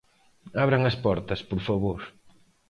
[0.63, 1.99] Abran as portas, por favor.